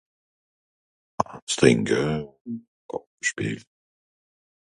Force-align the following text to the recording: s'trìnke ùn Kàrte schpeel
s'trìnke 1.51 1.99
ùn 2.47 2.55
Kàrte 2.89 3.21
schpeel 3.27 3.59